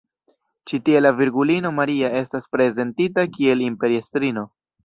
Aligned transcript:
Ĉi 0.71 0.79
tie 0.87 1.01
la 1.03 1.11
Virgulino 1.19 1.71
Maria 1.81 2.11
estas 2.23 2.49
prezentita 2.57 3.29
kiel 3.37 3.63
imperiestrino. 3.71 4.49